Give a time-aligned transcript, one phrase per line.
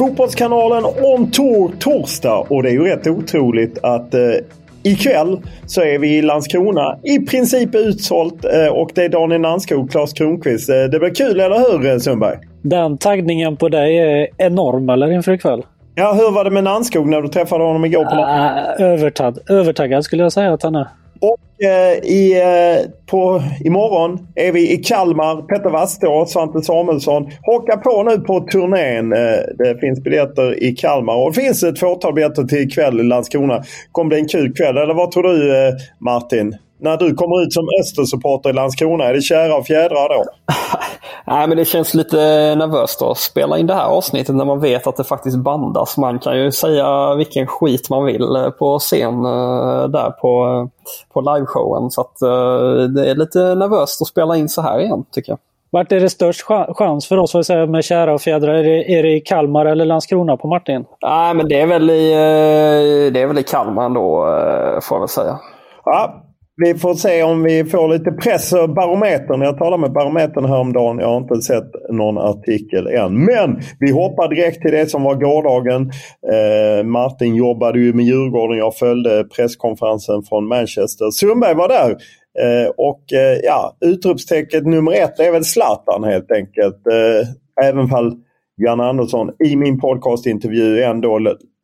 [0.00, 4.20] Fotbollskanalen On Tour torsdag och det är ju rätt otroligt att eh,
[4.82, 6.98] ikväll så är vi i Landskrona.
[7.02, 10.70] I princip utsålt eh, och det är Daniel Nanskog Claes Kronqvist.
[10.70, 12.38] Eh, det blir kul, eller hur eh, Sundberg?
[12.62, 15.62] Den taggningen på dig är enorm eller inför ikväll?
[15.94, 18.04] Ja, hur var det med Nanskog när du träffade honom igår?
[18.04, 20.88] På uh, övertag, övertaggad skulle jag säga att han är.
[21.20, 25.42] Och eh, i, eh, på, imorgon är vi i Kalmar.
[25.42, 27.30] Petter Wastå, Svante Samuelsson.
[27.42, 29.12] Haka på nu på turnén.
[29.12, 29.18] Eh,
[29.58, 33.62] det finns biljetter i Kalmar och det finns ett fåtal biljetter till ikväll i Landskrona.
[33.92, 34.76] Kommer bli en kul kväll.
[34.76, 36.56] Eller vad tror du eh, Martin?
[36.82, 40.24] När du kommer ut som Östersupporter i Landskrona, är det kära och fjädrar då?
[41.26, 42.16] Nej, men det känns lite
[42.54, 45.96] nervöst att spela in det här avsnittet när man vet att det faktiskt bandas.
[45.96, 50.90] Man kan ju säga vilken skit man vill eh, på scen eh, där på, eh,
[51.12, 51.90] på liveshowen.
[51.90, 52.16] Så att,
[52.94, 55.38] det är lite nervöst att spela in så här igen tycker jag.
[55.72, 56.42] Vart är det störst
[56.74, 58.54] chans för oss att säga med kära och fjädrar?
[58.54, 60.84] Är det, är det i Kalmar eller Landskrona på Martin?
[61.02, 62.12] Nej, men det är väl i,
[63.12, 64.24] det är väl i Kalmar ändå,
[64.82, 65.38] får jag väl säga.
[65.84, 66.22] Ja,
[66.64, 68.50] vi får se om vi får lite press.
[68.50, 70.98] Barometern, jag talade med Barometern häromdagen.
[70.98, 73.24] Jag har inte sett någon artikel än.
[73.24, 75.90] Men vi hoppar direkt till det som var gårdagen.
[76.32, 78.58] Eh, Martin jobbade ju med Djurgården.
[78.58, 81.10] Jag följde presskonferensen från Manchester.
[81.10, 81.90] Sundberg var där.
[82.40, 86.86] Eh, och eh, ja, utropstecknet nummer ett är väl Zlatan helt enkelt.
[86.86, 88.12] Eh, även fall
[88.56, 91.18] Jan Andersson i min podcastintervju ändå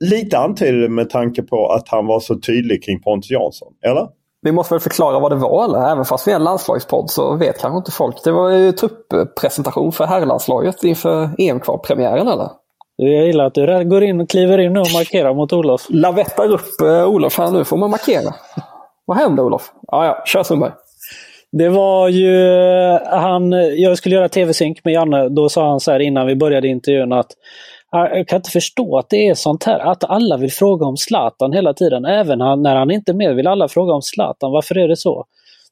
[0.05, 3.73] lite antydde med tanke på att han var så tydlig kring Pontus Jansson.
[3.87, 4.09] Eller?
[4.47, 5.93] Vi måste väl förklara vad det var eller?
[5.93, 8.25] Även fast vi är en landslagspodd så vet kanske inte folk.
[8.25, 12.49] Det var ju trupppresentation för herrlandslaget inför EM-kvalpremiären eller?
[12.97, 15.87] Jag gillar att du går in och kliver in och markerar mot Olof.
[15.89, 18.34] Lavettar upp eh, Olof här nu får man markera.
[19.05, 19.73] Vad hände Olof?
[19.87, 20.73] Ja, ja, kör Sundberg.
[21.53, 22.59] Det var ju
[23.07, 25.28] han, jag skulle göra tv-synk med Janne.
[25.28, 27.31] Då sa han så här innan vi började intervjun att
[27.93, 31.53] jag kan inte förstå att det är sånt här, att alla vill fråga om Zlatan
[31.53, 32.05] hela tiden.
[32.05, 34.53] Även han, när han inte är med vill alla fråga om Zlatan.
[34.53, 35.25] Varför är det så?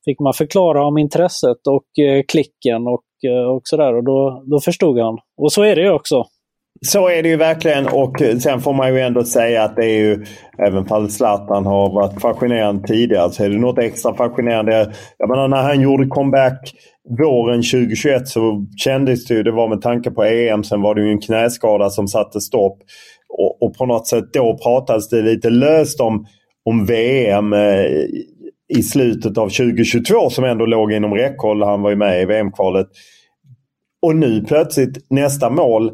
[0.04, 4.60] Fick man förklara om intresset och eh, klicken och, eh, och sådär och då, då
[4.60, 5.18] förstod han.
[5.36, 6.24] Och så är det ju också.
[6.86, 9.98] Så är det ju verkligen och sen får man ju ändå säga att det är
[9.98, 10.24] ju,
[10.66, 14.92] även om Zlatan har varit fascinerande tidigare, så är det något extra fascinerande.
[15.18, 16.74] Jag menar när han gjorde comeback
[17.18, 21.02] våren 2021 så kändes det ju, det var med tanke på EM, sen var det
[21.02, 22.78] ju en knäskada som satte stopp.
[23.28, 26.26] Och, och på något sätt då pratades det lite löst om,
[26.64, 27.84] om VM eh,
[28.68, 31.62] i slutet av 2022 som ändå låg inom räckhåll.
[31.62, 32.86] Han var ju med i VM-kvalet.
[34.02, 35.90] Och nu plötsligt nästa mål.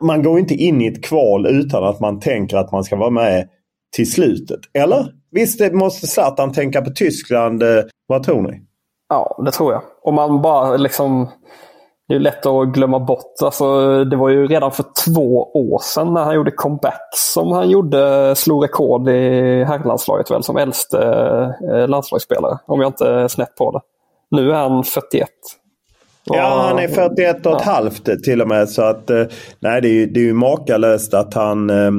[0.00, 3.10] Man går inte in i ett kval utan att man tänker att man ska vara
[3.10, 3.48] med
[3.96, 4.60] till slutet.
[4.74, 5.06] Eller?
[5.30, 7.62] Visst måste Zlatan tänka på Tyskland.
[7.62, 8.62] Eh, vad tror ni?
[9.08, 9.82] Ja, det tror jag.
[10.02, 11.28] Om man bara liksom...
[12.08, 13.34] Det är lätt att glömma bort.
[13.42, 17.70] Alltså, det var ju redan för två år sedan när han gjorde comeback som han
[17.70, 20.98] gjorde, slog rekord i herrlandslaget väl som äldste
[21.72, 22.58] eh, landslagsspelare.
[22.66, 23.80] Om jag inte är snett på det.
[24.36, 25.28] Nu är han 41.
[26.34, 27.72] Ja, han är 41 och ett ja.
[27.72, 28.68] halvt till och med.
[28.68, 29.24] Så att, eh,
[29.60, 31.90] nej, det är ju, det är ju makalöst att han eh,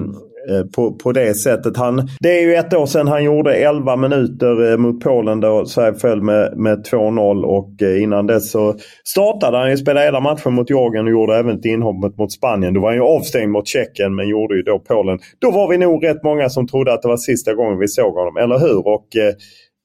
[0.50, 1.78] Eh, på, på det sättet.
[1.78, 5.66] Han, det är ju ett år sedan han gjorde 11 minuter eh, mot Polen då
[5.66, 10.54] Sverige föll med, med 2-0 och innan dess så startade han ju, spelade hela matchen
[10.54, 12.74] mot Georgien och gjorde även ett inhopp mot Spanien.
[12.74, 15.20] Då var han ju avstängd mot Tjeckien men gjorde ju då Polen.
[15.40, 18.14] Då var vi nog rätt många som trodde att det var sista gången vi såg
[18.14, 18.88] honom, eller hur?
[18.88, 19.08] Och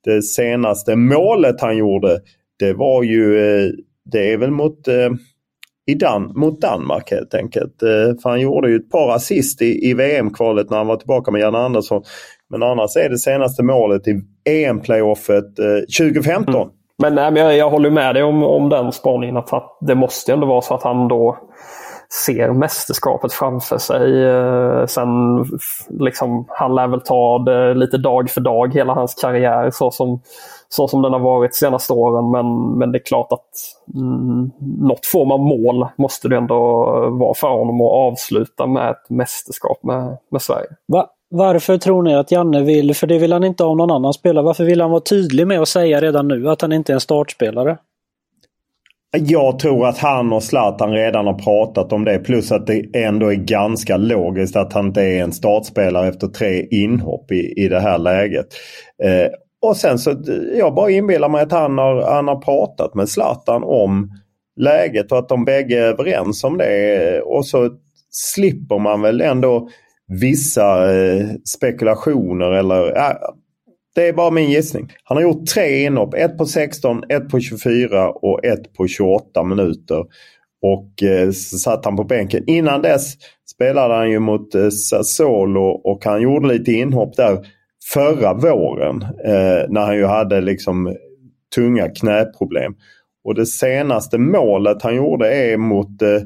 [0.04, 2.20] det senaste målet han gjorde
[2.58, 3.38] det var ju,
[4.04, 5.10] det är väl mot eh,
[5.86, 7.82] i Dan mot Danmark helt enkelt.
[7.82, 11.30] Eh, för han gjorde ju ett par assist i, i VM-kvalet när han var tillbaka
[11.30, 12.02] med Jan Andersson.
[12.50, 16.54] Men annars är det senaste målet i EM-playoffet eh, 2015.
[16.54, 16.68] Mm.
[17.02, 19.36] Men, nej, men jag, jag, håller med dig om, om den spaningen.
[19.36, 21.38] Att det måste ändå vara så att han då
[22.12, 24.24] ser mästerskapet framför sig.
[24.24, 25.08] Eh, sen
[25.88, 30.20] liksom, han lär väl ta det lite dag för dag, hela hans karriär så som,
[30.68, 32.30] så som den har varit senaste åren.
[32.30, 33.48] Men, men det är klart att
[33.94, 34.50] mm,
[34.80, 36.58] något form av mål måste det ändå
[37.10, 40.68] vara för honom att avsluta med ett mästerskap med, med Sverige.
[40.88, 41.06] Va?
[41.34, 44.44] Varför tror ni att Janne vill, för det vill han inte ha någon annan spelare,
[44.44, 47.00] varför vill han vara tydlig med att säga redan nu att han inte är en
[47.00, 47.78] startspelare?
[49.18, 52.18] Jag tror att han och Zlatan redan har pratat om det.
[52.18, 56.66] Plus att det ändå är ganska logiskt att han inte är en startspelare efter tre
[56.70, 58.46] inhopp i, i det här läget.
[59.02, 59.28] Eh,
[59.62, 60.14] och sen så
[60.56, 64.10] jag bara inbillar mig att han har, han har pratat med Zlatan om
[64.56, 67.20] läget och att de bägge är överens om det.
[67.20, 67.70] Och så
[68.10, 69.68] slipper man väl ändå
[70.20, 71.26] vissa eh,
[71.56, 73.16] spekulationer eller äh,
[73.94, 74.92] det är bara min gissning.
[75.04, 76.14] Han har gjort tre inhopp.
[76.14, 80.04] Ett på 16, ett på 24 och ett på 28 minuter.
[80.62, 82.44] Och eh, så satt han på bänken.
[82.46, 83.14] Innan dess
[83.54, 87.46] spelade han ju mot eh, Sassuolo och han gjorde lite inhopp där
[87.92, 89.02] förra våren.
[89.02, 90.96] Eh, när han ju hade liksom
[91.54, 92.74] tunga knäproblem.
[93.24, 96.20] Och det senaste målet han gjorde är mot eh,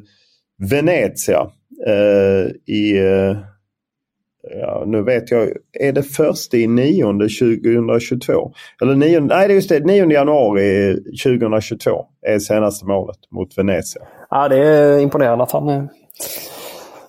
[0.70, 1.50] Venezia
[1.86, 3.36] eh, i eh,
[4.60, 5.48] ja, nu vet jag,
[5.80, 8.52] är det första i nionde 2022?
[8.82, 10.94] Eller nio, nej, det är just det, 9 januari
[11.24, 14.02] 2022 är senaste målet mot Venezia.
[14.30, 15.88] Ja, det är imponerande att han,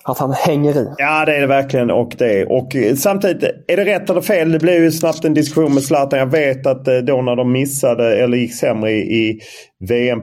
[0.02, 0.88] att han hänger i.
[0.98, 1.90] Ja, det är det verkligen.
[1.90, 2.46] Och, det.
[2.46, 4.52] och samtidigt, är det rätt eller fel?
[4.52, 6.18] Det blev ju snabbt en diskussion med Zlatan.
[6.18, 9.40] Jag vet att eh, då när de missade eller gick sämre i, i
[9.88, 10.22] VM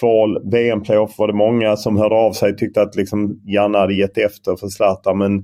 [0.00, 3.94] kval, VM-playoff var det många som hörde av sig och tyckte att liksom Janne hade
[3.94, 5.18] gett efter för Zlatan.
[5.18, 5.42] Men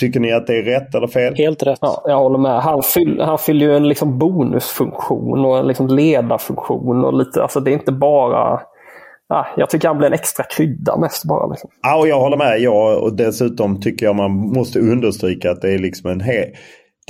[0.00, 1.34] Tycker ni att det är rätt eller fel?
[1.36, 1.78] Helt rätt.
[1.80, 2.60] Ja, jag håller med.
[2.60, 7.04] Han, fyll, han fyller ju en liksom bonusfunktion och en liksom ledarfunktion.
[7.04, 8.60] Och lite, alltså det är inte bara...
[9.28, 11.46] Ja, jag tycker han blir en extra krydda mest bara.
[11.46, 11.70] Liksom.
[11.82, 12.60] Ja, och jag håller med.
[12.60, 16.44] Ja, och dessutom tycker jag man måste understryka att det är liksom en hel...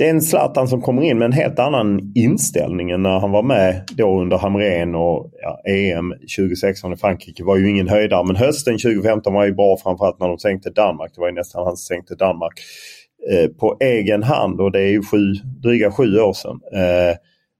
[0.03, 3.31] Det är en Zlatan som kommer in med en helt annan inställning än när han
[3.31, 8.23] var med då under Hamrén och ja, EM 2016 i Frankrike var ju ingen höjdare.
[8.25, 11.11] Men hösten 2015 var ju bra framförallt när de sänkte Danmark.
[11.15, 12.53] Det var ju nästan han som sänkte Danmark
[13.31, 15.33] eh, på egen hand och det är ju sju,
[15.63, 16.59] dryga sju år sedan.
[16.73, 17.15] Eh,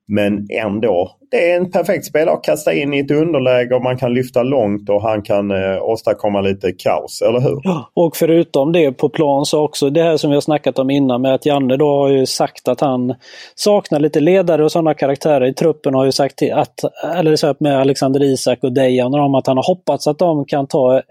[0.07, 3.97] men ändå, det är en perfekt spelare att kasta in i ett underläge och man
[3.97, 7.59] kan lyfta långt och han kan eh, åstadkomma lite kaos, eller hur?
[7.63, 10.89] Ja, och förutom det på plan så också det här som vi har snackat om
[10.89, 13.15] innan med att Janne då har ju sagt att han
[13.55, 15.93] saknar lite ledare och sådana karaktärer i truppen.
[15.93, 16.79] har ju sagt att,
[17.15, 20.67] eller så med Alexander Isak och Dejan om att han har hoppats att de kan
[20.67, 21.01] ta eh,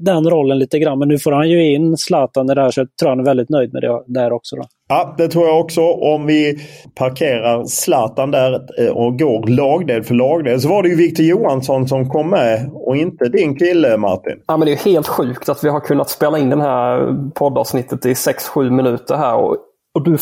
[0.00, 0.98] den rollen lite grann.
[0.98, 3.24] Men nu får han ju in Zlatan i det här så jag tror han är
[3.24, 4.56] väldigt nöjd med det där också.
[4.56, 4.62] Då.
[4.90, 5.80] Ja, det tror jag också.
[5.82, 6.58] Om vi
[6.94, 11.88] parkerar Zlatan där eh, och går lagdel för lagdel så var det ju Victor Johansson
[11.88, 14.38] som kom med och inte din kille Martin.
[14.46, 18.06] Ja, men det är helt sjukt att vi har kunnat spela in det här poddavsnittet
[18.06, 19.56] i 6-7 minuter här och,
[19.94, 20.18] och du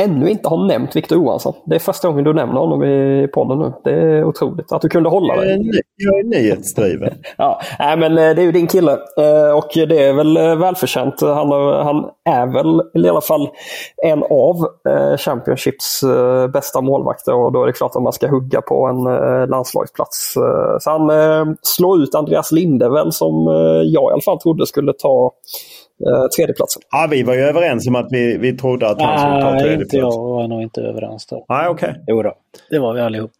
[0.00, 1.54] ännu inte har nämnt Victor Johansson.
[1.64, 3.72] Det är första gången du nämner honom i podden nu.
[3.84, 5.70] Det är otroligt att du kunde hålla dig.
[5.96, 7.14] Jag är nyhetsdriven.
[7.36, 10.56] ja, nej, men eh, det är ju din kille eh, och det är väl eh,
[10.56, 11.20] välförtjänt.
[11.20, 11.52] Han,
[11.86, 13.48] han är väl i alla fall
[14.02, 14.66] en av
[15.18, 16.04] Championships
[16.52, 19.04] bästa målvakter och då är det klart att man ska hugga på en
[19.50, 20.34] landslagsplats.
[20.80, 23.46] Så han slår ut Andreas Linde väl som
[23.84, 25.32] jag i alla fall trodde skulle ta
[26.00, 26.82] eh, tredjeplatsen.
[26.90, 29.82] Ja, vi var ju överens om att vi, vi trodde att han skulle ta tredjeplatsen.
[29.82, 31.44] inte jag var nog inte överens där.
[31.48, 31.90] Nej, okej.
[31.90, 32.02] Okay.
[32.06, 32.34] Jo då,
[32.70, 33.32] det var vi allihop.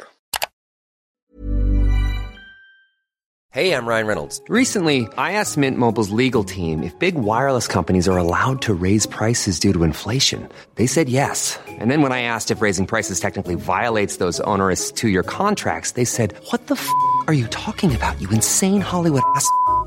[3.57, 4.43] Hey, I'm Ryan Reynolds.
[4.51, 9.07] Recently, I asked Mint Mobile's legal team if big wireless companies are allowed to raise
[9.07, 10.47] prices due to inflation.
[10.75, 11.59] They said yes.
[11.81, 16.05] And then when I asked if raising prices technically violates those onerous two-year contracts, they
[16.05, 16.87] said, what the f***
[17.29, 19.49] are you talking about, you insane Hollywood ass?"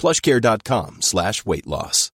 [0.00, 2.12] plushcare.com slash weight loss.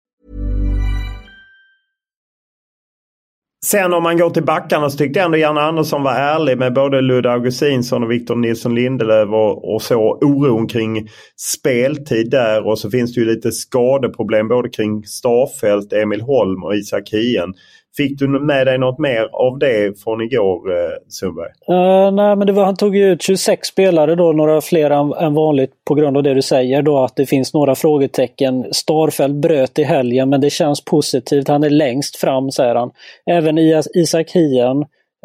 [3.66, 6.74] Sen om man går till backarna så tyckte jag ändå Janne Andersson var ärlig med
[6.74, 12.80] både Ludde Augustinsson och Victor Nilsson Lindelöf och, och så oron kring speltid där och
[12.80, 17.54] så finns det ju lite skadeproblem både kring Starfelt, Emil Holm och Isak Hien.
[17.98, 21.52] Fick du med dig något mer av det från igår eh, Sundberg?
[21.70, 25.14] Uh, nej, men det var, han tog ju ut 26 spelare då, några fler än,
[25.14, 28.74] än, vanligt på grund av det du säger då att det finns några frågetecken.
[28.74, 31.48] Starfelt bröt i helgen men det känns positivt.
[31.48, 32.92] Han är längst fram säger han.
[33.26, 33.58] Även
[33.96, 34.78] Isak Hien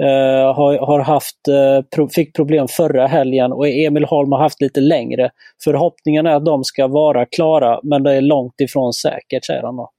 [0.03, 4.61] uh, har, har haft, uh, pro, fick problem förra helgen och Emil Holm har haft
[4.61, 5.31] lite längre.
[5.65, 9.77] Förhoppningen är att de ska vara klara men det är långt ifrån säkert säger han
[9.77, 9.91] då.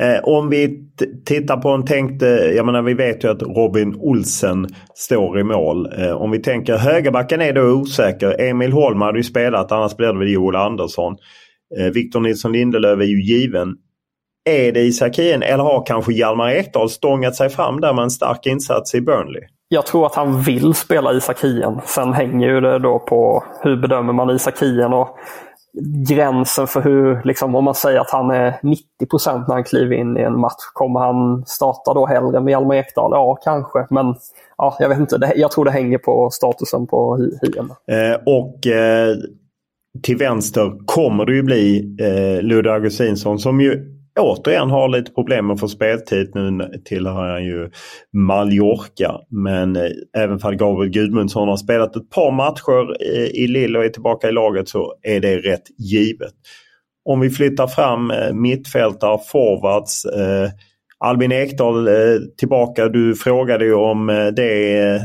[0.00, 0.78] Eh, om vi
[1.26, 2.22] tittar på en tänkt,
[2.56, 5.88] jag menar vi vet ju att Robin Olsen står i mål.
[5.98, 8.40] Eh, om vi tänker högerbacken är då osäker.
[8.40, 11.16] Emil Holm hade ju spelat annars blir det väl Joel Andersson.
[11.78, 13.74] Eh, Victor Nilsson Lindelöf är ju given.
[14.48, 18.46] Är det Isak eller har kanske Hjalmar Ekdal stångat sig fram där med en stark
[18.46, 19.42] insats i Burnley?
[19.68, 21.38] Jag tror att han vill spela Isak
[21.84, 24.62] Sen hänger ju det då på hur bedömer man Isak
[24.92, 25.18] Och
[26.08, 30.16] gränsen för hur, liksom, om man säger att han är 90% när han kliver in
[30.16, 30.62] i en match.
[30.72, 33.10] Kommer han starta då hellre med Hjalmar Ekdal?
[33.12, 33.86] Ja, kanske.
[33.90, 34.14] Men
[34.58, 35.32] ja, jag vet inte.
[35.36, 37.70] jag tror det hänger på statusen på Hien.
[37.90, 39.16] Eh, och eh,
[40.02, 45.46] till vänster kommer det ju bli eh, Ludde Augustinsson som ju återigen har lite problem
[45.46, 46.30] med att få speltid.
[46.34, 47.70] Nu tillhör han ju
[48.12, 49.20] Mallorca.
[49.30, 53.02] Men eh, även för Gabriel Gudmundsson har spelat ett par matcher
[53.36, 56.32] i Lille och är tillbaka i laget så är det rätt givet.
[57.04, 60.04] Om vi flyttar fram eh, mittfältare, forwards.
[60.04, 60.50] Eh,
[60.98, 61.88] Albin Ekdal
[62.38, 62.88] tillbaka.
[62.88, 64.06] Du frågade ju om
[64.36, 65.00] det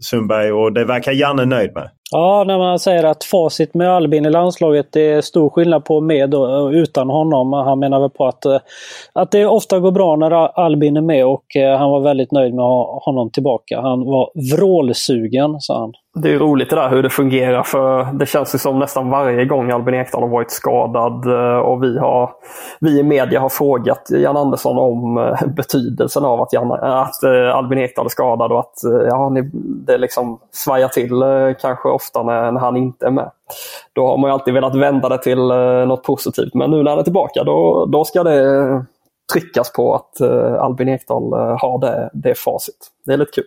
[0.00, 1.90] Sundberg och det verkar Janne nöjd med.
[2.10, 6.00] Ja, när man säger att facit med Albin i landslaget, det är stor skillnad på
[6.00, 7.52] med och utan honom.
[7.52, 8.58] Han menar väl på att, eh,
[9.12, 12.54] att det ofta går bra när Albin är med och eh, han var väldigt nöjd
[12.54, 13.80] med att ha honom tillbaka.
[13.80, 15.92] Han var vrålsugen, sa han.
[16.18, 19.44] Det är roligt det där hur det fungerar för det känns ju som nästan varje
[19.44, 22.30] gång Albin Ekdal har varit skadad eh, och vi, har,
[22.80, 27.56] vi i media har frågat Jan Andersson om eh, betydelsen av att, Jan, att eh,
[27.56, 28.74] Albin Ekdal är skadad och att
[29.10, 31.22] ja, det liksom svajar till
[31.60, 33.30] kanske ofta när, när, han inte är med.
[33.92, 35.38] Då har man alltid velat vända det till
[35.88, 36.54] något positivt.
[36.54, 38.84] Men nu när han är tillbaka då, då ska det
[39.32, 40.20] tryckas på att
[40.60, 42.90] Albin Ekdal har det, det facit.
[43.06, 43.44] Det är lite kul.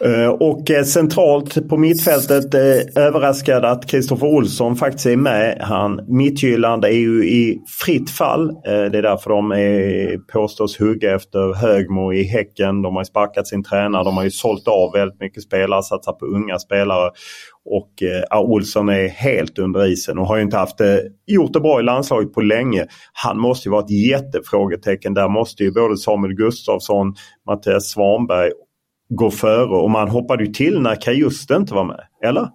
[0.00, 5.58] Eh, och eh, centralt på mittfältet eh, överraskad att Kristoffer Olsson faktiskt är med.
[5.60, 8.54] Han, Mittjylland är ju i fritt fall.
[8.64, 12.82] Det är därför de är, påstås hugga efter Högmo i Häcken.
[12.82, 14.04] De har sparkat sin tränare.
[14.04, 17.10] De har ju sålt av väldigt mycket spelare, satsat på unga spelare.
[17.64, 21.60] Och eh, Olsson är helt under isen och har ju inte haft det, gjort det
[21.60, 22.86] bra i landslaget på länge.
[23.12, 25.14] Han måste ju vara ett jättefrågetecken.
[25.14, 27.14] Där måste ju både Samuel Gustafsson,
[27.46, 28.50] Mattias Svanberg
[29.08, 32.00] gå före och man hoppade ju till när Kajuste inte var med.
[32.24, 32.48] Eller?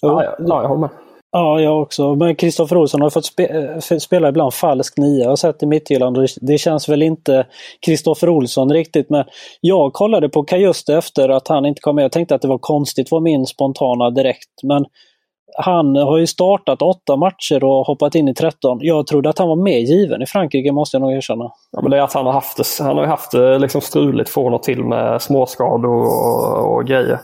[0.00, 0.90] Ja, ja, jag håller med.
[1.30, 2.14] Ja, jag också.
[2.14, 5.66] Men Kristoffer Olsson har fått spe eh, spela ibland falsk nia jag har sett i
[5.66, 6.18] Midtjylland.
[6.40, 7.46] Det känns väl inte
[7.86, 9.10] Kristoffer Olsson riktigt.
[9.10, 9.24] Men
[9.60, 12.04] jag kollade på Kajuste efter att han inte kom med.
[12.04, 14.62] Jag tänkte att det var konstigt var min spontana direkt.
[14.62, 14.84] Men
[15.56, 18.78] han har ju startat åtta matcher och hoppat in i 13.
[18.80, 21.50] Jag trodde att han var mer given i Frankrike måste jag nog erkänna.
[21.72, 24.30] Ja, men det är att han har haft det, han har haft det liksom struligt
[24.30, 27.18] från och till med småskador och, och grejer.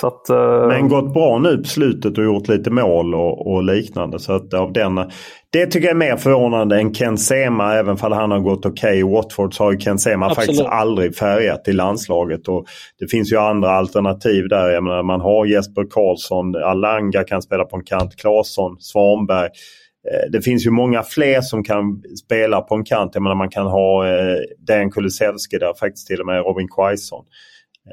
[0.00, 0.68] Så att, uh...
[0.68, 4.18] Men gått bra nu på slutet och gjort lite mål och, och liknande.
[4.18, 5.10] Så att av denna,
[5.54, 7.74] det tycker jag är mer förvånande än Ken Sema.
[7.74, 8.98] Även om han har gått okej okay.
[8.98, 10.46] i Watford så har ju Ken Sema Absolut.
[10.46, 12.48] faktiskt aldrig färgat i landslaget.
[12.48, 12.66] Och
[12.98, 14.70] det finns ju andra alternativ där.
[14.70, 19.46] Jag menar, man har Jesper Karlsson, Alanga kan spela på en kant, Claesson, Svanberg.
[20.10, 23.10] Eh, det finns ju många fler som kan spela på en kant.
[23.14, 27.24] Jag menar, man kan ha eh, Dejan Kulusevski där, faktiskt till och med Robin Quaison.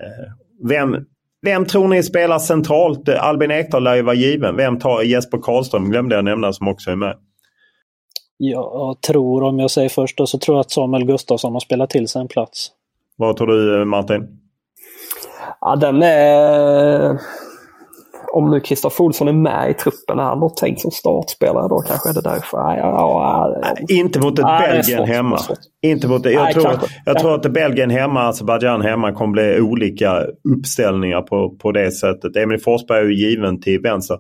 [0.02, 0.32] Eh,
[0.70, 0.96] vem,
[1.42, 3.10] vem tror ni spelar centralt?
[3.10, 4.56] Albin Ekdal lär ju vara given.
[4.56, 7.16] Vem tar Jesper Karlström glömde jag nämna som också är med.
[8.44, 11.90] Jag tror, om jag säger först då, så tror jag att Samuel Gustafsson har spelat
[11.90, 12.72] till sig en plats.
[13.16, 14.28] Vad tror du Martin?
[15.62, 17.20] Ja, den är
[18.34, 21.80] om nu Kristoffer Olsson är med i truppen, är han då tänkt som startspelare då?
[21.80, 22.58] Kanske är det därför?
[22.58, 23.96] Ja, ja, ja.
[23.96, 25.40] Inte mot ett Belgien hemma.
[25.82, 29.62] Inte mot jag Nej, tror, att, jag tror att Belgien hemma, Azerbajdzjan hemma kommer bli
[29.62, 32.36] olika uppställningar på, på det sättet.
[32.36, 34.18] Emil Forsberg är ju given till vänster.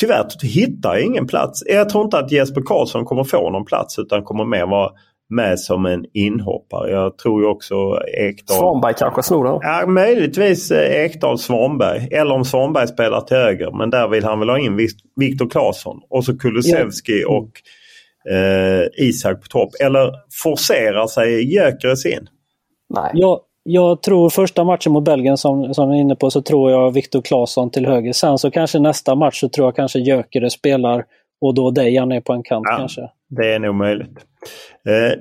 [0.00, 1.62] Tyvärr hittar jag ingen plats.
[1.66, 4.90] Jag tror inte att Jesper Karlsson kommer få någon plats utan kommer mer vara
[5.30, 6.90] med som en inhoppare.
[6.90, 7.74] Jag tror ju också
[8.18, 8.56] Ekdal...
[8.56, 9.58] Svanberg kanske snor den?
[9.62, 12.08] Ja, möjligtvis eh, Ekdal Svanberg.
[12.10, 13.78] Eller om Svanberg spelar till höger.
[13.78, 14.76] Men där vill han väl ha in
[15.16, 16.00] Viktor Claesson.
[16.10, 17.28] Och så Kulusevski ja.
[17.28, 17.50] och
[18.32, 19.70] eh, Isak på topp.
[19.80, 22.28] Eller forcerar sig Gyökeres in?
[22.94, 23.10] Nej.
[23.14, 26.70] Jag, jag tror första matchen mot Belgien som, som vi är inne på så tror
[26.70, 28.12] jag Viktor Claesson till höger.
[28.12, 31.04] Sen så kanske nästa match så tror jag kanske Gyökeres spelar
[31.40, 32.76] och då Dejan är på en kant Ja.
[32.76, 33.00] kanske.
[33.28, 34.18] Det är nog möjligt.
[34.88, 35.18] Eh,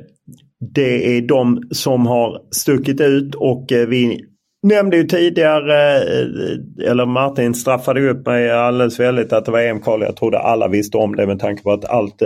[0.76, 4.26] det är de som har stuckit ut och eh, vi
[4.64, 10.02] nämnde ju tidigare, eh, eller Martin straffade upp mig alldeles väldigt att det var EM-kval.
[10.02, 12.22] Jag trodde alla visste om det med tanke på att allt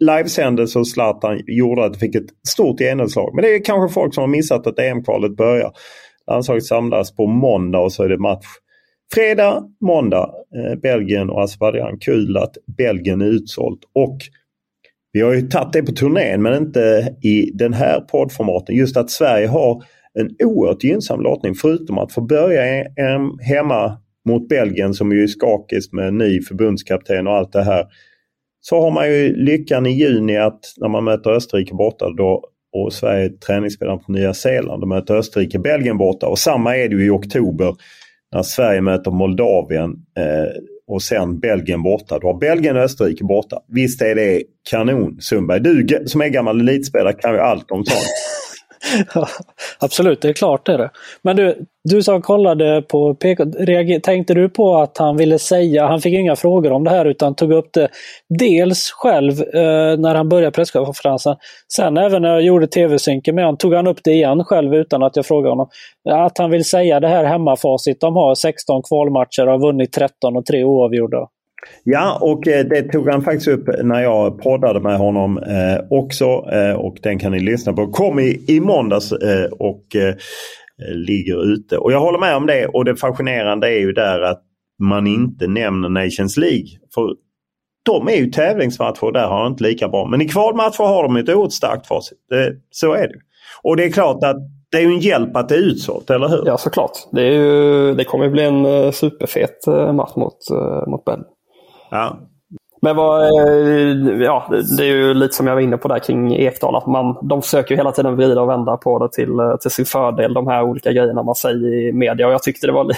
[0.00, 3.34] livesändes och Zlatan gjorde att det fick ett stort genomslag.
[3.34, 5.72] Men det är kanske folk som har missat att EM-kvalet börjar.
[6.30, 8.46] Landslaget samlas på måndag och så är det match
[9.14, 10.30] fredag, måndag.
[10.56, 11.98] Eh, Belgien och Azerbajdzjan.
[11.98, 13.80] Kul att Belgien är utsålt.
[13.94, 14.18] Och
[15.12, 18.76] vi har ju tagit det på turnén men inte i den här poddformaten.
[18.76, 19.82] Just att Sverige har
[20.18, 22.62] en oerhört gynnsam lottning förutom att få börja
[23.40, 27.84] hemma mot Belgien som ju är skakigt med ny förbundskapten och allt det här.
[28.60, 32.92] Så har man ju lyckan i juni att när man möter Österrike borta då och
[32.92, 36.26] Sverige är träningsspelare på Nya Zeeland och möter Österrike Belgien borta.
[36.26, 37.74] Och samma är det ju i oktober
[38.34, 40.52] när Sverige möter Moldavien eh,
[40.86, 42.18] och sen Belgien borta.
[42.18, 43.58] Då har Belgien och Österrike borta.
[43.68, 45.60] Visst är det kanon Sundberg.
[45.60, 48.04] Du som är gammal elitspelare kan ju allt om sånt.
[49.14, 49.28] Ja,
[49.78, 50.90] Absolut, det är klart det är det.
[51.22, 53.44] Men du, du som kollade på PK,
[54.02, 57.34] tänkte du på att han ville säga, han fick inga frågor om det här utan
[57.34, 57.88] tog upp det
[58.38, 61.36] dels själv eh, när han började presskonferensen.
[61.72, 65.02] Sen även när jag gjorde tv-synken med honom tog han upp det igen själv utan
[65.02, 65.68] att jag frågade honom.
[66.10, 70.36] Att han vill säga det här hemmafacit, de har 16 kvalmatcher och har vunnit 13
[70.36, 71.28] och 3 oavgjorda.
[71.84, 76.24] Ja, och eh, det tog han faktiskt upp när jag poddade med honom eh, också.
[76.52, 77.86] Eh, och den kan ni lyssna på.
[77.86, 80.14] Kom i, i måndags eh, och eh,
[80.94, 81.78] ligger ute.
[81.78, 82.66] Och jag håller med om det.
[82.66, 84.42] Och det fascinerande är ju där att
[84.82, 86.68] man inte nämner Nations League.
[86.94, 87.14] För
[87.82, 90.06] de är ju tävlingsmatcher och där har de inte lika bra.
[90.06, 92.18] Men i kvalmatcher har de ett oerhört starkt facit.
[92.30, 93.18] Det, så är det.
[93.62, 94.36] Och det är klart att
[94.70, 96.42] det är ju en hjälp att det är utsålt, eller hur?
[96.46, 96.90] Ja, såklart.
[97.12, 100.38] Det, är ju, det kommer ju bli en eh, superfet match mot,
[100.86, 101.26] mot Belgien.
[101.90, 102.16] Ja.
[102.82, 104.44] Men vad, eh, ja,
[104.78, 106.76] det- är ju lite som jag var inne på där kring Ekdal.
[106.76, 109.70] Att man, de försöker ju hela tiden vrida och vända på det till, eh, till
[109.70, 110.34] sin fördel.
[110.34, 112.26] De här olika grejerna man säger i media.
[112.26, 112.84] Och jag tyckte det var,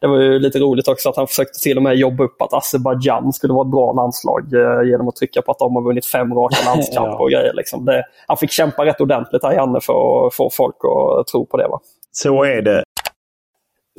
[0.00, 2.52] det var ju lite roligt också att han försökte till och med jobba upp att
[2.54, 4.54] Azerbajdzjan skulle vara ett bra landslag.
[4.54, 7.18] eh, Genom att trycka på att de har vunnit fem raka landskamper Ja.
[7.18, 7.52] och grejer.
[7.54, 7.84] Liksom.
[7.84, 10.76] Det, han fick kämpa rätt ordentligt här Janne för att få folk
[11.20, 11.68] att tro på det.
[11.68, 11.80] Va?
[12.12, 12.82] Så är det.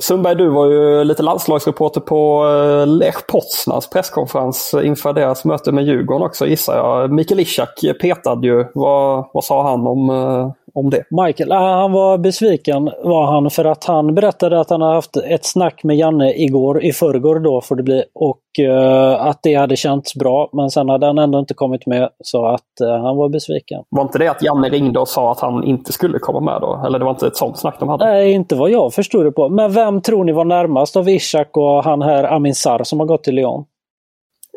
[0.02, 5.84] Sundberg, du var ju lite landslagsreporter på eh, Lech Poznas presskonferens inför deras möte med
[5.84, 7.12] Djurgården också gissar jag.
[7.12, 8.64] Mikael Ishak petad ju.
[8.74, 11.04] Vad, vad sa han om, eh, om det?
[11.10, 15.16] Michael, ah, han var besviken var han för att han berättade att han har haft
[15.16, 19.54] ett snack med Janne igår, i förrgår då får det bli, och eh, att det
[19.54, 20.50] hade känts bra.
[20.52, 23.82] Men sen hade han ändå inte kommit med så att eh, han var besviken.
[23.88, 26.82] Var inte det att Janne ringde och sa att han inte skulle komma med då?
[26.86, 28.04] Eller det var inte ett sånt snack de hade?
[28.04, 29.48] Nej, inte vad jag förstod det på.
[29.48, 33.06] Men vem tror ni var närmast av Ishak och han här Amin Sarr som har
[33.06, 33.64] gått till Lyon?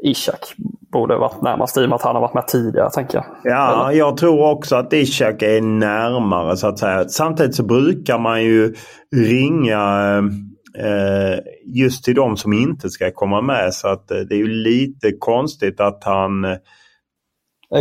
[0.03, 0.39] Ishak
[0.91, 3.25] borde varit närmast i och med att han har varit med tidigare, tänker jag.
[3.43, 7.09] Ja, jag tror också att Ishak är närmare så att säga.
[7.09, 8.75] Samtidigt så brukar man ju
[9.15, 10.17] ringa
[10.77, 13.73] eh, just till de som inte ska komma med.
[13.73, 16.45] Så att eh, det är ju lite konstigt att han...
[16.45, 16.57] Eh,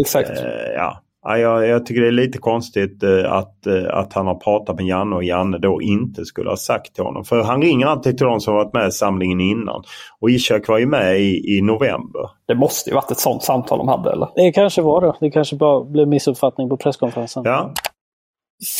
[0.01, 0.31] Exakt.
[0.75, 4.35] ja, Ja, jag, jag tycker det är lite konstigt eh, att, eh, att han har
[4.35, 7.25] pratat med Janne och Janne då inte skulle ha sagt till honom.
[7.25, 9.83] För han ringer alltid till de som varit med i samlingen innan.
[10.21, 12.31] Och Ishak var ju med i, i november.
[12.47, 14.29] Det måste ju varit ett sånt samtal de hade, eller?
[14.35, 15.15] Det kanske var det.
[15.21, 17.43] Det kanske bara blev missuppfattning på presskonferensen.
[17.47, 17.73] Ja,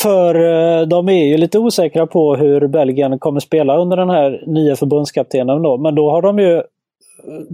[0.01, 4.43] För eh, de är ju lite osäkra på hur Belgien kommer spela under den här
[4.47, 5.61] nya förbundskaptenen.
[5.61, 5.77] Då.
[5.77, 6.61] Men då har de ju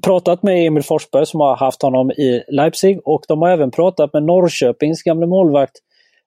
[0.03, 4.13] pratat med Emil Forsberg som har haft honom i Leipzig och de har även pratat
[4.13, 5.73] med Norrköpings gamle målvakt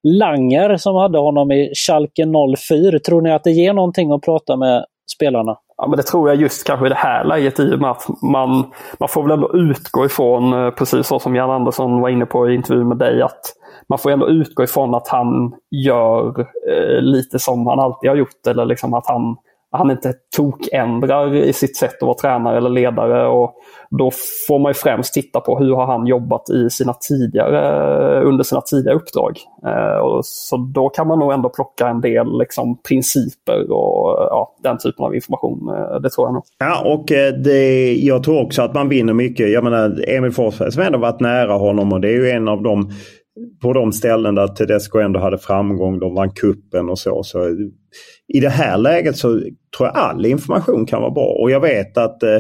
[0.03, 2.27] Langer som hade honom i Schalke
[2.69, 2.99] 04.
[2.99, 4.85] Tror ni att det ger någonting att prata med
[5.17, 5.57] spelarna?
[5.77, 8.23] Ja, men det tror jag just kanske i det här läget i och med att
[8.23, 12.27] man, man får väl ändå utgå ifrån, eh, precis så som Jan Andersson var inne
[12.27, 13.41] på i intervjun med dig, att
[13.89, 18.47] man får ändå utgå ifrån att han gör eh, lite som han alltid har gjort.
[18.47, 19.37] Eller liksom att han,
[19.73, 23.29] han inte tokändrar i sitt sätt att vara tränare eller ledare.
[23.29, 23.55] Och
[23.99, 24.11] då
[24.49, 28.61] får man ju främst titta på hur har han jobbat i sina tidigare, under sina
[28.61, 29.39] tidigare uppdrag.
[29.67, 34.57] Eh, och så då kan man nog ändå plocka en del liksom, principer och ja,
[34.63, 35.69] den typen av information.
[35.69, 36.43] Eh, det tror jag nog.
[36.59, 39.51] Ja, och eh, det, jag tror också att man vinner mycket.
[39.51, 42.63] Jag menar Emil Forsberg som ändå varit nära honom och det är ju en av
[42.63, 42.91] de
[43.63, 45.99] på de ställen där Tedesco ändå hade framgång.
[45.99, 47.23] De vann kuppen och så.
[47.23, 47.39] så
[48.33, 49.41] i det här läget så
[49.77, 51.37] tror jag all information kan vara bra.
[51.41, 52.39] Och jag vet att eh,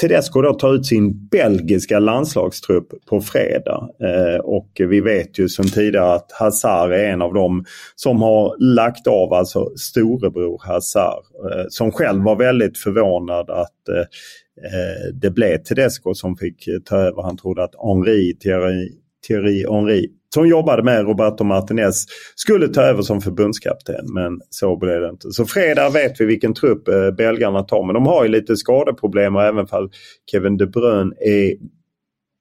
[0.00, 3.88] Tedesco då tar ut sin belgiska landslagstrupp på fredag.
[4.02, 7.64] Eh, och vi vet ju som tidigare att Hazard är en av dem
[7.96, 11.24] som har lagt av, alltså storebror Hazard.
[11.52, 14.00] Eh, som själv var väldigt förvånad att eh,
[14.64, 17.22] eh det blev Tedesco som fick eh, ta över.
[17.22, 18.88] Han trodde att Henri, Thierry,
[19.26, 24.04] Thierry Henri som jobbade med Roberto Martinez skulle ta över som förbundskapten.
[24.14, 25.30] Men så blev det inte.
[25.30, 27.86] Så fredag vet vi vilken trupp eh, belgarna tar.
[27.86, 29.90] Men de har ju lite skadeproblem och även fall
[30.30, 31.54] Kevin De Bruyne är,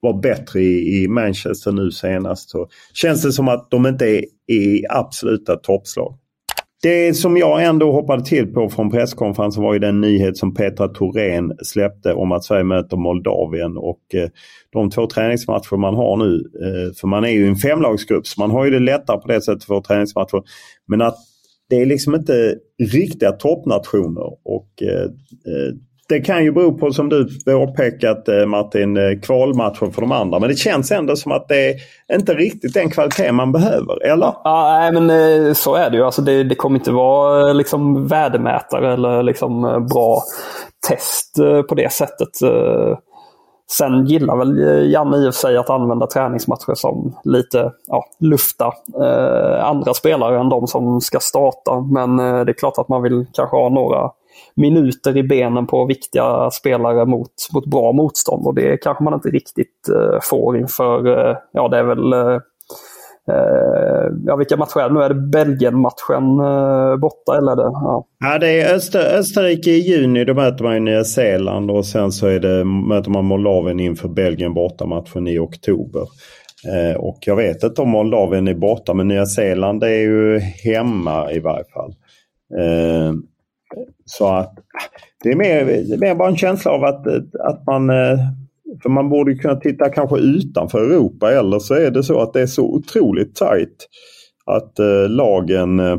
[0.02, 2.50] var bättre i, i Manchester nu senast.
[2.50, 6.18] Så känns det som att de inte är i absoluta toppslag.
[6.82, 10.88] Det som jag ändå hoppade till på från presskonferensen var ju den nyhet som Petra
[10.88, 14.30] Thorén släppte om att Sverige möter Moldavien och eh,
[14.70, 16.36] de två träningsmatcher man har nu.
[16.36, 19.42] Eh, för man är ju en femlagsgrupp så man har ju det lättare på det
[19.42, 20.44] sättet för träningsmatcher.
[20.88, 21.18] Men att
[21.70, 22.56] det är liksom inte
[22.94, 25.10] riktiga toppnationer och eh,
[26.10, 30.12] det kan ju bero på som du påpekat eh, Martin, eh, kvalmatchen kvalmatcher för de
[30.12, 30.40] andra.
[30.40, 31.76] Men det känns ändå som att det är
[32.16, 34.34] inte riktigt den kvalitet man behöver, eller?
[34.44, 36.04] Ja, nej, men eh, så är det ju.
[36.04, 39.62] Alltså det, det kommer inte vara liksom värdemätare eller liksom
[39.94, 40.22] bra
[40.88, 41.36] test
[41.70, 42.30] på det sättet.
[43.72, 44.58] Sen gillar väl
[44.92, 50.40] Janne i och för sig att använda träningsmatcher som lite ja, lufta eh, andra spelare
[50.40, 51.80] än de som ska starta.
[51.82, 54.12] Men det är klart att man vill kanske ha några
[54.56, 58.48] minuter i benen på viktiga spelare mot, mot bra motstånd.
[58.48, 62.40] Och det kanske man inte riktigt uh, får inför, uh, ja det är väl uh,
[64.26, 65.02] Ja, vilka matcher är det nu?
[65.02, 66.38] Är det Belgien-matchen
[67.00, 67.52] borta eller?
[67.52, 68.06] Är det, ja.
[68.20, 70.26] ja, det är Öster, Österrike i juni.
[70.26, 75.28] Då möter man Nya Zeeland och sen så är det, möter man Moldavien inför Belgien-bortamatchen
[75.28, 76.08] i oktober.
[76.68, 81.32] Eh, och jag vet inte om Moldavien är borta men Nya Zeeland är ju hemma
[81.32, 81.94] i varje fall.
[82.60, 83.14] Eh,
[84.10, 84.54] så att
[85.24, 87.08] det är mer, det är mer bara en känsla av att,
[87.40, 88.20] att man eh,
[88.84, 92.42] för man borde kunna titta kanske utanför Europa eller så är det så att det
[92.42, 93.88] är så otroligt tajt
[94.46, 95.98] att eh, lagen eh,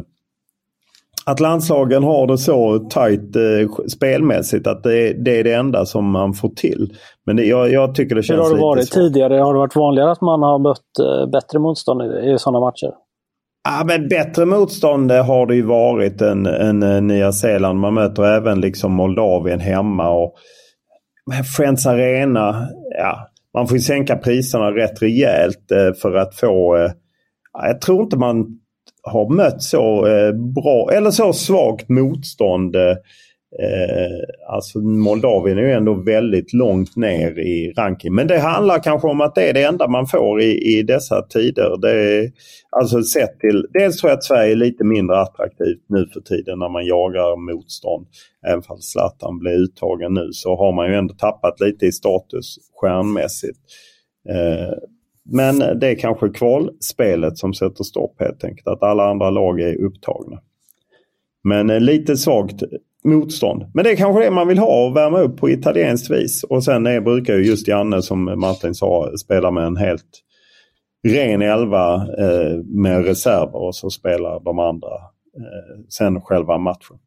[1.26, 6.10] att landslagen har det så tajt eh, spelmässigt att det, det, är det enda som
[6.10, 6.92] man får till.
[7.26, 9.34] Men det, jag, jag, tycker det känns lite Hur har det varit tidigare?
[9.34, 12.92] Har det varit vanligare att man har mött eh, bättre motstånd i, i sådana matcher?
[13.64, 17.80] Ja, men bättre motstånd eh, har det ju varit än, än eh, Nya Zeeland.
[17.80, 20.10] Man möter även liksom Moldavien hemma.
[20.10, 20.34] och
[21.56, 22.68] Friends Arena,
[22.98, 26.76] ja, man får ju sänka priserna rätt rejält eh, för att få...
[26.76, 26.92] Eh,
[27.52, 28.46] jag tror inte man
[29.02, 32.76] har mött så eh, bra eller så svagt motstånd
[33.58, 38.14] Eh, alltså Moldavien är ju ändå väldigt långt ner i ranking.
[38.14, 41.22] Men det handlar kanske om att det är det enda man får i, i dessa
[41.22, 41.80] tider.
[41.80, 42.32] Det är,
[42.70, 46.58] alltså sett till, dels tror jag att Sverige är lite mindre attraktivt nu för tiden
[46.58, 48.06] när man jagar motstånd.
[48.46, 52.56] Även om Zlatan blir uttagen nu så har man ju ändå tappat lite i status
[52.74, 53.58] stjärnmässigt.
[54.28, 54.74] Eh,
[55.24, 58.68] men det är kanske kvalspelet som sätter stopp helt enkelt.
[58.68, 60.40] Att alla andra lag är upptagna.
[61.44, 62.62] Men eh, lite svagt
[63.04, 63.66] motstånd.
[63.74, 66.44] Men det är kanske det man vill ha och värma upp på italienskt vis.
[66.44, 70.22] Och sen är, brukar ju just Janne som Martin sa spela med en helt
[71.08, 74.94] ren elva eh, med reserver och så spelar de andra
[75.36, 76.98] eh, sen själva matchen.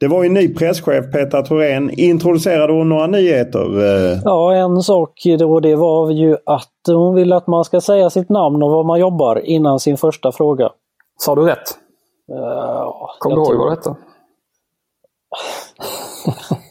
[0.00, 1.90] Det var ju en ny presschef, Petra Thorén.
[1.90, 3.84] Introducerade hon några nyheter?
[3.84, 4.18] Eh?
[4.24, 8.28] Ja, en sak då det var ju att hon vill att man ska säga sitt
[8.28, 10.70] namn och var man jobbar innan sin första fråga.
[11.18, 11.58] Sa du rätt?
[12.32, 13.96] Uh, Kommer du ihåg vad det hette?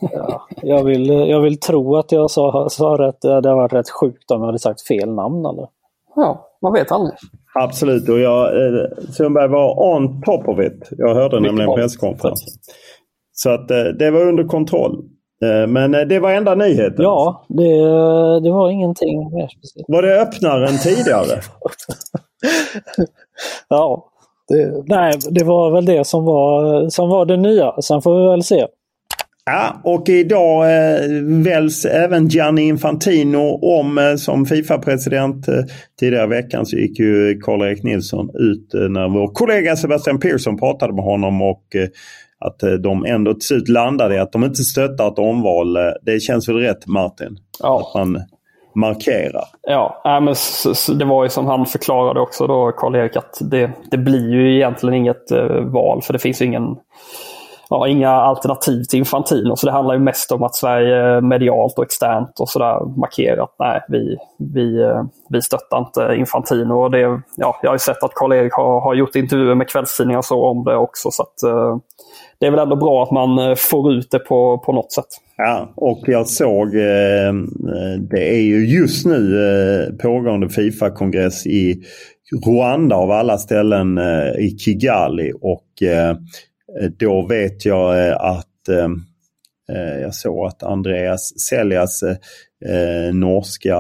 [0.02, 3.22] Ja, jag, vill, jag vill tro att jag sa, sa rätt.
[3.22, 5.46] Det hade varit rätt sjukt om jag hade sagt fel namn.
[5.46, 5.68] Eller?
[6.16, 7.18] Ja, man vet aldrig.
[7.54, 10.90] Absolut och jag, eh, Sundberg var on top of it.
[10.92, 12.54] Jag hörde Mycket nämligen presskonferensen.
[13.34, 15.04] Så att eh, det var under kontroll.
[15.44, 17.04] Eh, men det var enda nyheten?
[17.04, 17.74] Ja, det,
[18.40, 19.86] det var ingenting mer speciellt.
[19.88, 21.42] Var det öppnare än tidigare?
[23.70, 24.11] ja,
[24.52, 27.82] det, nej, det var väl det som var, som var det nya.
[27.82, 28.66] Sen får vi väl se.
[29.46, 35.48] Ja, och idag eh, väljs även Gianni Infantino om eh, som Fifa-president.
[35.48, 35.64] Eh,
[36.00, 40.58] tidigare i veckan så gick ju Karl-Erik Nilsson ut eh, när vår kollega Sebastian Pearson
[40.58, 41.88] pratade med honom och eh,
[42.46, 45.78] att eh, de ändå till slut landade i att de inte stöttar ett omval.
[45.78, 47.38] Eh, det känns väl rätt Martin?
[47.60, 47.80] Ja.
[47.80, 48.24] Att man
[48.74, 49.44] markerar.
[49.62, 50.36] Ja, äh, men
[51.00, 54.96] det var ju som han förklarade också då, Karl-Erik, att det, det blir ju egentligen
[54.96, 56.76] inget eh, val för det finns ju ingen
[57.72, 59.56] ja, inga alternativ till Infantino.
[59.56, 63.56] Så det handlar ju mest om att Sverige medialt och externt och sådär markerar att
[63.60, 66.74] nej, vi, vi, eh, vi stöttar inte Infantino.
[66.74, 70.18] Och det, ja, jag har ju sett att Karl-Erik har, har gjort intervjuer med kvällstidningar
[70.18, 71.12] och så om det också.
[71.12, 71.78] Så att, eh,
[72.42, 75.06] det är väl ändå bra att man eh, får ut det på, på något sätt.
[75.38, 77.34] Ja, och jag såg, eh,
[78.10, 81.84] det är ju just nu eh, pågående Fifa-kongress i
[82.46, 86.16] Rwanda av alla ställen eh, i Kigali och eh,
[87.00, 88.48] då vet jag eh, att
[90.02, 92.04] jag såg att Andreas Seljas
[93.14, 93.78] norska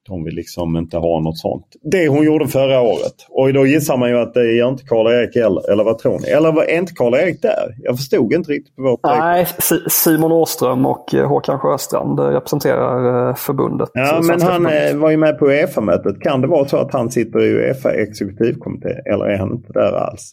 [0.09, 1.67] De vill liksom inte ha något sånt.
[1.83, 3.15] Det hon gjorde förra året.
[3.29, 5.71] Och då gissar man ju att det gör inte Karl-Erik heller.
[5.73, 6.29] Eller vad tror ni?
[6.29, 7.75] Eller var inte Karl-Erik där?
[7.79, 9.47] Jag förstod inte riktigt på Nej,
[9.89, 13.91] Simon Åström och eh, Håkan Sjöstrand representerar eh, förbundet.
[13.95, 14.93] Ja, men han förbundet.
[14.93, 16.21] Eh, var ju med på Uefa-mötet.
[16.21, 18.89] Kan det vara så att han sitter i Uefa exekutivkommitté?
[18.89, 20.33] Eller är han inte där alls?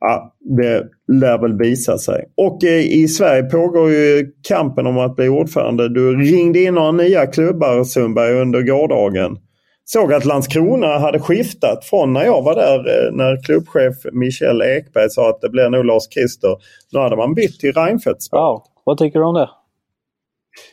[0.00, 2.24] Ja, det lär väl visa sig.
[2.36, 5.88] Och eh, i Sverige pågår ju kampen om att bli ordförande.
[5.88, 9.36] Du ringde in några nya klubbar Sundberg under gårdagen.
[9.84, 15.10] Såg att Landskrona hade skiftat från när jag var där eh, när klubbchef Michel Ekberg
[15.10, 16.56] sa att det blir nog Lars Christer.
[16.92, 18.18] Nu hade man bytt till Reinfeldt.
[18.32, 18.62] Wow.
[18.84, 19.50] Vad tycker du om det?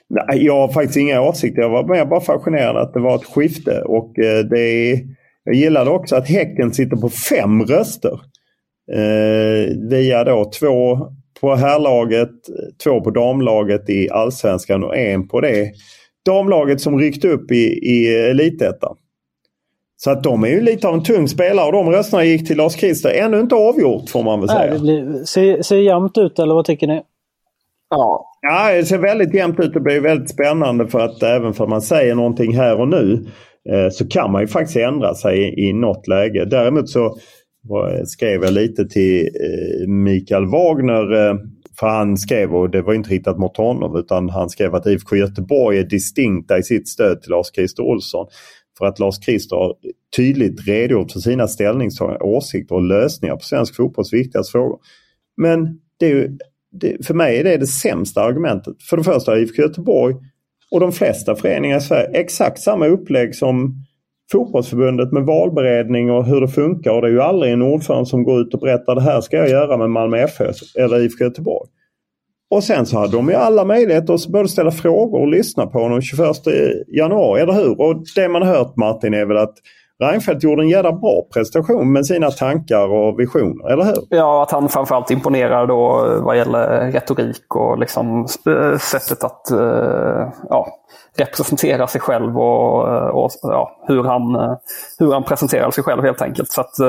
[0.09, 1.61] Nej, jag har faktiskt inga åsikter.
[1.61, 3.81] Jag var mer bara fascinerad att det var ett skifte.
[3.81, 4.99] Och eh, det är,
[5.43, 8.19] jag gillade också att Häcken sitter på fem röster
[8.93, 10.97] eh, via då två
[11.41, 12.29] på herrlaget,
[12.83, 15.71] två på damlaget i allsvenskan och en på det
[16.25, 18.95] damlaget som ryckt upp i, i elitettan.
[19.97, 22.57] Så att de är ju lite av en tung spelare och de rösterna gick till
[22.57, 23.09] Lars Christer.
[23.09, 24.59] Ännu inte avgjort får man väl säga.
[24.59, 27.01] Nej, det blir, ser, ser jämnt ut eller vad tycker ni?
[27.89, 28.31] Ja.
[28.41, 29.73] ja, det ser väldigt jämnt ut.
[29.73, 33.25] Det blir väldigt spännande för att även för man säger någonting här och nu
[33.69, 36.45] eh, så kan man ju faktiskt ändra sig i, i något läge.
[36.45, 37.17] Däremot så
[38.05, 41.29] skrev jag lite till eh, Mikael Wagner.
[41.29, 41.35] Eh,
[41.79, 45.15] för han skrev, och det var inte riktat mot honom, utan han skrev att IFK
[45.15, 48.27] Göteborg är distinkta i sitt stöd till Lars-Christer Olsson.
[48.77, 49.75] För att Lars-Christer har
[50.15, 54.79] tydligt redogjort för sina ställningstaganden, åsikter och lösningar på svensk fotbolls viktigaste frågor.
[55.37, 56.37] Men det är ju,
[56.71, 58.75] det, för mig är det det sämsta argumentet.
[58.89, 60.15] För det första har IFK Göteborg
[60.71, 63.83] och de flesta föreningar i Sverige exakt samma upplägg som
[64.31, 66.91] fotbollsförbundet med valberedning och hur det funkar.
[66.91, 69.37] Och det är ju aldrig en ordförande som går ut och berättar det här ska
[69.37, 71.69] jag göra med Malmö FF eller IFK Göteborg.
[72.49, 75.79] Och sen så hade de ju alla möjligheter att både ställa frågor och lyssna på
[75.79, 76.27] honom 21
[76.87, 77.81] januari, eller hur?
[77.81, 79.55] Och det man har hört Martin är väl att
[80.03, 83.95] Reinfeldt gjorde en jävla bra prestation med sina tankar och visioner, eller hur?
[84.09, 88.27] Ja, att han framförallt imponerar då vad gäller retorik och liksom
[88.79, 89.41] sättet att
[90.49, 90.67] ja,
[91.17, 92.83] representera sig själv och,
[93.23, 94.57] och ja, hur, han,
[94.99, 96.51] hur han presenterar sig själv helt enkelt.
[96.51, 96.79] Så att.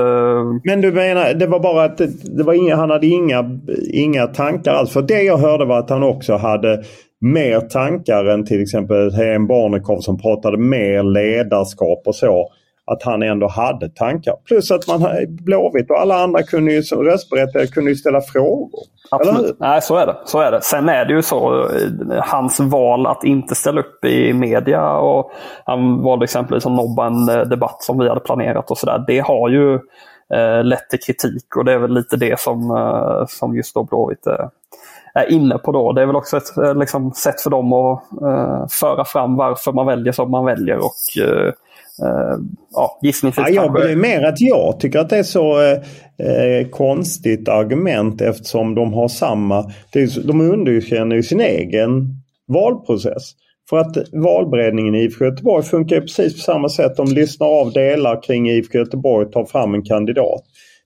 [0.64, 1.98] Men du menar, det var bara att
[2.36, 3.44] det, var inga, han hade inga,
[3.92, 4.92] inga tankar alls?
[4.92, 6.82] För det jag hörde var att han också hade
[7.20, 12.48] mer tankar än till exempel Helene Barnekow som pratade mer ledarskap och så
[12.92, 14.34] att han ändå hade tankar.
[14.44, 18.80] Plus att man Blåvitt och alla andra kunde ju, som röstberättigade kunde ju ställa frågor.
[19.10, 19.56] Absolut.
[19.60, 20.16] Nej, så är, det.
[20.24, 20.60] så är det.
[20.60, 25.30] Sen är det ju så, eh, hans val att inte ställa upp i media och
[25.64, 29.04] han valde exempelvis att nobba en eh, debatt som vi hade planerat och sådär.
[29.06, 29.74] Det har ju
[30.34, 33.82] eh, lett till kritik och det är väl lite det som, eh, som just då
[33.84, 34.48] Blåvitt är,
[35.14, 35.92] är inne på då.
[35.92, 39.72] Det är väl också ett eh, liksom, sätt för dem att eh, föra fram varför
[39.72, 40.78] man väljer som man väljer.
[40.78, 40.94] och
[42.02, 42.38] Uh,
[42.72, 45.78] ja, gissningsvis ja, jag, Det är mer att jag tycker att det är så eh,
[46.26, 49.58] eh konstigt argument eftersom de har samma...
[49.92, 52.14] Är, de underkänner ju sin egen
[52.48, 53.32] valprocess.
[53.70, 56.96] För att valberedningen i IFK Göteborg funkar precis på samma sätt.
[56.96, 60.42] De lyssnar av delar kring IFK Göteborg och tar fram en kandidat.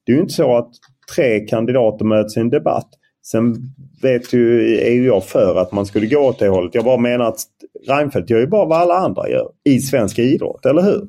[0.06, 0.70] Det är ju inte så att
[1.16, 2.88] tre kandidater möts i en debatt.
[3.26, 3.54] Sen
[4.02, 6.74] vet ju, är ju jag för att man skulle gå åt det hållet.
[6.74, 7.40] Jag bara menar att
[7.88, 11.02] Reinfeldt gör ju bara vad alla andra gör i svensk idrott, eller hur?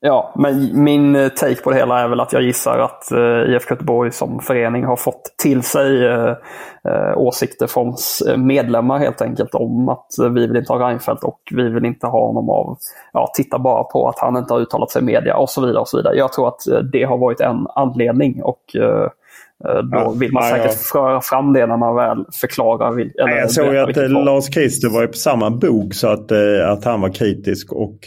[0.00, 3.54] Ja, men min eh, take på det hela är väl att jag gissar att eh,
[3.54, 6.34] IFK Göteborg som förening har fått till sig eh,
[7.16, 7.94] åsikter från
[8.36, 12.26] medlemmar helt enkelt om att vi vill inte ha Reinfeldt och vi vill inte ha
[12.26, 12.78] honom av,
[13.12, 15.80] ja, titta bara på att han inte har uttalat sig i media och så vidare.
[15.80, 16.16] och så vidare.
[16.16, 16.60] Jag tror att
[16.92, 19.08] det har varit en anledning och Eh,
[19.64, 20.78] då ja, vill man säkert ja.
[20.92, 22.92] föra fram det när man väl förklarar.
[22.92, 26.30] Eller Nej, jag såg ju att eh, Lars Christer var på samma bok så att,
[26.30, 27.72] eh, att han var kritisk.
[27.72, 27.98] Och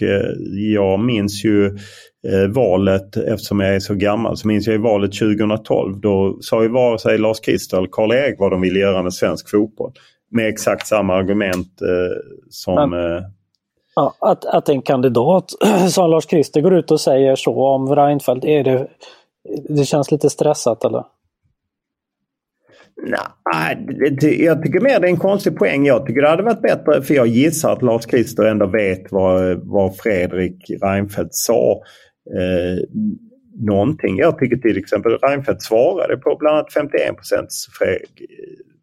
[0.74, 1.78] jag minns ju
[2.50, 6.00] valet, eftersom jag är så gammal, så minns jag ju valet 2012.
[6.00, 9.50] Då sa ju vare sig Lars Christer eller Karl-Erik vad de ville göra med svensk
[9.50, 9.92] fotboll.
[10.32, 11.68] Med exakt samma argument
[12.50, 12.90] som...
[12.90, 13.24] Men,
[13.96, 15.46] ja, att, att en kandidat
[15.90, 18.88] som Lars Christer går ut och säger så om Reinfeldt, är det,
[19.70, 21.04] det känns lite stressat eller?
[23.04, 23.88] Nej,
[24.40, 25.86] jag tycker mer det är en konstig poäng.
[25.86, 29.60] Jag tycker det hade varit bättre, för jag gissar att Lars Christer ändå vet vad,
[29.64, 31.82] vad Fredrik Reinfeldt sa.
[32.36, 33.00] Eh,
[33.60, 34.18] någonting.
[34.18, 37.16] Jag tycker till exempel Reinfeldt svarade på bland annat 51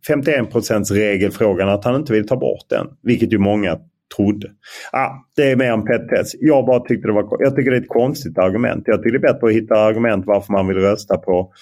[0.07, 2.87] 51 regelfrågan att han inte vill ta bort den.
[3.03, 3.79] Vilket ju många
[4.17, 4.49] trodde.
[4.93, 6.33] Ah, det är mer en petitess.
[6.41, 8.83] Jag bara tyckte det var Jag tycker det är ett konstigt argument.
[8.87, 11.53] Jag tycker det är bättre att hitta argument varför man vill rösta på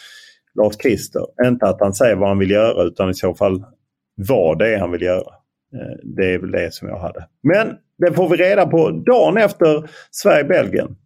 [0.55, 1.23] Lars Christer.
[1.45, 3.65] Inte att han säger vad han vill göra utan i så fall
[4.17, 5.35] vad det är han vill göra.
[5.75, 7.27] Eh, det är väl det som jag hade.
[7.43, 10.97] Men det får vi reda på dagen efter Sverige-Belgien.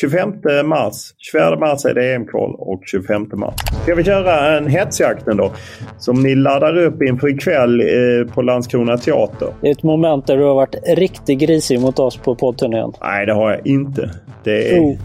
[0.00, 0.32] 25
[0.64, 1.14] mars.
[1.18, 3.54] 24 mars är det EM-kval och 25 mars.
[3.82, 5.52] Ska vi köra en hetsjakten då?
[5.98, 9.48] Som ni laddar upp inför ikväll eh, på Landskrona Teater.
[9.60, 12.92] Det är ett moment där du har varit riktigt grisig mot oss på poddturnén.
[13.00, 14.10] Nej, det har jag inte.
[14.44, 14.80] Det är...
[14.80, 14.98] Oh.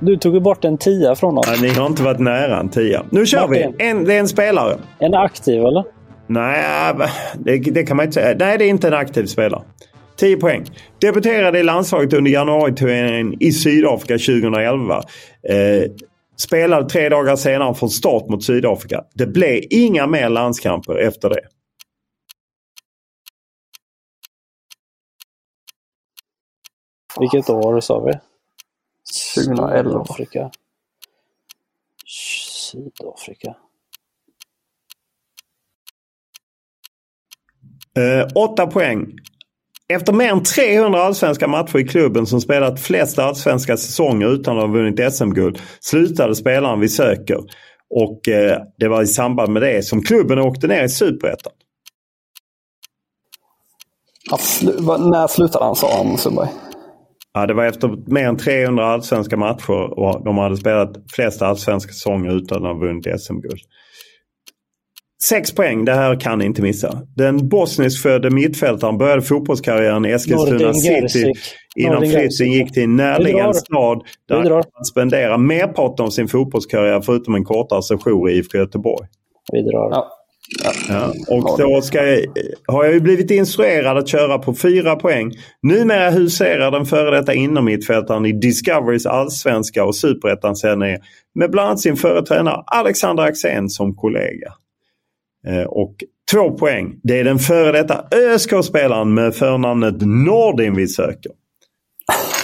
[0.00, 1.46] Du tog ju bort en tia från oss.
[1.48, 3.04] Ja, ni har inte varit nära en tia.
[3.10, 3.74] Nu kör Martin.
[3.78, 3.88] vi!
[3.88, 4.78] En, det är en spelare.
[4.98, 5.84] En aktiv eller?
[6.26, 6.94] Nej,
[7.38, 8.36] det, det, kan man inte säga.
[8.38, 9.62] Nej, det är inte en aktiv spelare.
[10.16, 10.64] 10 poäng.
[11.00, 14.96] Debuterade i landslaget under januariturneringen i Sydafrika 2011.
[14.96, 15.90] Eh,
[16.36, 19.04] spelade tre dagar senare från start mot Sydafrika.
[19.14, 21.40] Det blev inga mer landskamper efter det.
[27.20, 28.12] Vilket år sa vi?
[29.44, 29.90] 2011.
[29.90, 30.50] Sydafrika.
[32.06, 33.56] Sydafrika.
[37.98, 39.06] Eh, åtta poäng.
[39.88, 44.62] Efter mer än 300 allsvenska matcher i klubben som spelat flest allsvenska säsonger utan att
[44.62, 47.38] ha vunnit SM-guld slutade spelaren vid Söker.
[47.90, 51.52] Och eh, det var i samband med det som klubben åkte ner i Superettan.
[55.10, 56.48] När slutade han sa han Sundberg?
[57.36, 61.92] Ja, det var efter mer än 300 allsvenska matcher och de hade spelat flest allsvenska
[61.92, 63.60] säsonger utan att ha vunnit SM-guld.
[65.22, 67.02] Sex poäng, det här kan ni inte missa.
[67.16, 71.32] Den bosniskfödde mittfältaren började fotbollskarriären i Eskilstuna City
[71.76, 77.34] innan flytten gick till en närliggande stad där han spenderade merparten av sin fotbollskarriär förutom
[77.34, 79.06] en kortare session i IFK Göteborg.
[79.52, 79.88] Vi drar.
[79.90, 80.15] Ja.
[80.88, 81.98] Ja, och då ska,
[82.66, 85.32] har jag ju blivit instruerad att köra på fyra poäng.
[85.62, 90.98] Numera huserar den före detta innermittfältaren i Discoverys allsvenska och superettan-serie
[91.34, 94.52] med bland annat sin förre tränare Alexander Axén som kollega.
[95.46, 95.94] Eh, och
[96.32, 97.00] två poäng.
[97.02, 101.32] Det är den före detta ÖSK-spelaren med förnamnet Nordin vi söker.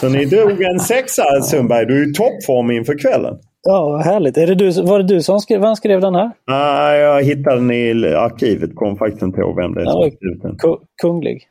[0.01, 1.87] Så ni drog en sexa Sundberg.
[1.87, 3.35] Du är i toppform inför kvällen.
[3.62, 4.37] Ja, härligt.
[4.37, 6.31] Är det du, var det du som skrev, vem skrev den här?
[6.48, 8.75] Nej, jag hittade den i arkivet.
[8.75, 10.57] Kom faktiskt inte ihåg vem det är som skrivit den.
[11.03, 11.48] Kunglig.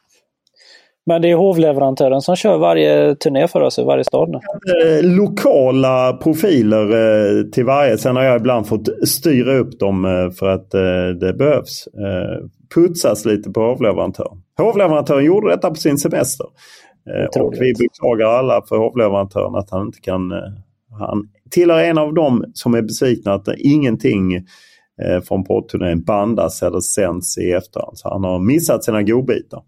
[1.05, 4.37] Men det är hovleverantören som kör varje turné för oss i varje stad nu.
[4.37, 7.97] Eh, lokala profiler eh, till varje.
[7.97, 10.71] Sen har jag ibland fått styra upp dem eh, för att
[11.19, 11.87] det behövs.
[12.75, 14.41] Putsas lite på hovleverantören.
[14.57, 16.47] Hovleverantören gjorde detta på sin semester.
[17.39, 20.31] Och vi beklagar alla för hovleverantören att han inte kan...
[20.99, 24.45] Han tillhör en av dem som är besvikna att ingenting
[25.27, 27.97] från poddturnén bandas eller sänds i efterhand.
[27.97, 29.61] Så han har missat sina godbitar.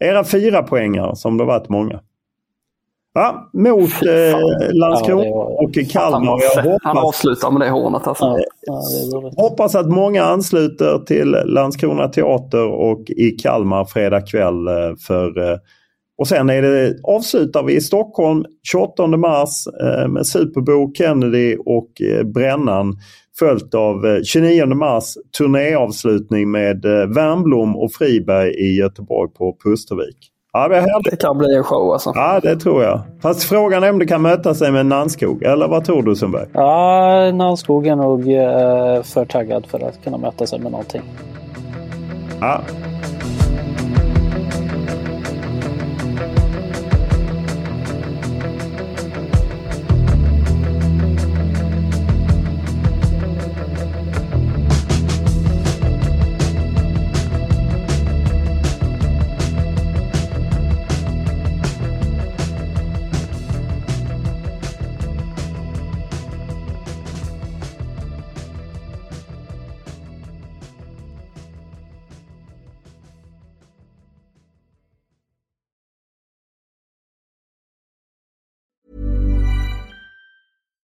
[0.00, 2.00] Era fyra poängare som det varit många.
[3.14, 4.38] Ja, mot eh,
[4.72, 6.40] Landskrona och Kalmar.
[6.56, 8.06] Han, hoppas, han avslutar med det hånet.
[8.06, 8.24] Alltså.
[8.24, 8.38] Ja,
[9.12, 14.66] ja, hoppas att många ansluter till Landskrona Teater och i Kalmar fredag kväll.
[14.66, 15.58] Eh, för, eh,
[16.18, 21.88] och sen är det, avslutar vi i Stockholm 28 mars eh, med Superbo, Kennedy och
[22.34, 22.96] Brännan.
[23.38, 25.04] Följt av 29 eh, mars
[25.38, 30.30] turnéavslutning med eh, Wernbloom och Friberg i Göteborg på Pustervik.
[30.52, 32.12] Ja, det, det kan bli en show alltså.
[32.14, 33.00] Ja, det tror jag.
[33.22, 35.42] Fast frågan är om det kan möta sig med Nanskog.
[35.42, 36.46] Eller vad tror du Sundberg?
[36.52, 41.02] Ja, Nanskog är nog eh, för taggad för att kunna möta sig med någonting.
[42.40, 42.60] Ja,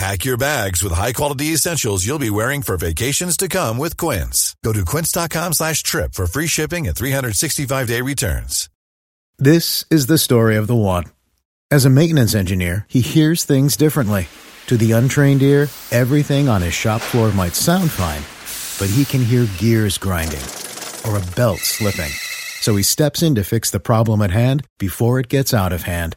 [0.00, 4.56] Pack your bags with high-quality essentials you'll be wearing for vacations to come with Quince.
[4.64, 8.70] Go to quince.com slash trip for free shipping and 365-day returns.
[9.38, 11.04] This is the story of the one.
[11.70, 14.28] As a maintenance engineer, he hears things differently.
[14.68, 18.22] To the untrained ear, everything on his shop floor might sound fine,
[18.78, 20.48] but he can hear gears grinding
[21.04, 22.12] or a belt slipping.
[22.62, 25.82] So he steps in to fix the problem at hand before it gets out of
[25.82, 26.16] hand.